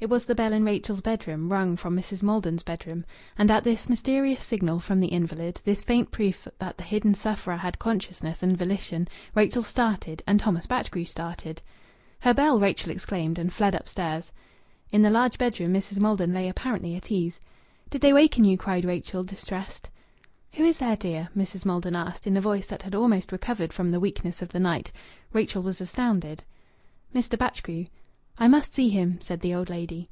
It 0.00 0.08
was 0.08 0.26
the 0.26 0.34
bell 0.36 0.52
in 0.52 0.64
Rachel's 0.64 1.00
bedroom, 1.00 1.50
rung 1.50 1.76
from 1.76 1.96
Mrs. 1.96 2.22
Maldon's 2.22 2.62
bedroom. 2.62 3.04
And 3.36 3.50
at 3.50 3.64
this 3.64 3.88
mysterious 3.88 4.44
signal 4.44 4.78
from 4.78 5.00
the 5.00 5.08
invalid, 5.08 5.60
this 5.64 5.82
faint 5.82 6.12
proof 6.12 6.46
that 6.60 6.76
the 6.78 6.84
hidden 6.84 7.16
sufferer 7.16 7.56
had 7.56 7.80
consciousness 7.80 8.40
and 8.40 8.56
volition, 8.56 9.08
Rachel 9.34 9.60
started 9.62 10.22
and 10.24 10.38
Thomas 10.38 10.68
Batchgrew 10.68 11.04
started. 11.04 11.62
"Her 12.20 12.32
bell!" 12.32 12.60
Rachel 12.60 12.92
exclaimed, 12.92 13.40
and 13.40 13.52
fled 13.52 13.74
upstairs. 13.74 14.30
In 14.92 15.02
the 15.02 15.10
large 15.10 15.36
bedroom 15.36 15.72
Mrs. 15.72 15.98
Maldon 15.98 16.32
lay 16.32 16.48
apparently 16.48 16.94
at 16.94 17.10
ease. 17.10 17.40
"Did 17.90 18.00
they 18.00 18.12
waken 18.12 18.44
you?" 18.44 18.56
cried 18.56 18.84
Rachel, 18.84 19.24
distressed. 19.24 19.90
"Who 20.52 20.64
is 20.64 20.78
there, 20.78 20.96
dear?" 20.96 21.28
Mrs. 21.36 21.64
Maldon 21.64 21.96
asked, 21.96 22.24
in 22.24 22.36
a 22.36 22.40
voice 22.40 22.68
that 22.68 22.84
had 22.84 22.94
almost 22.94 23.32
recovered 23.32 23.72
from 23.72 23.90
the 23.90 23.98
weakness 23.98 24.42
of 24.42 24.50
the 24.50 24.60
night, 24.60 24.92
Rachel 25.32 25.60
was 25.60 25.80
astounded. 25.80 26.44
"Mr. 27.12 27.36
Batchgrew." 27.36 27.86
"I 28.40 28.46
must 28.46 28.72
see 28.72 28.88
him," 28.88 29.18
said 29.20 29.40
the 29.40 29.52
old 29.52 29.68
lady. 29.68 30.08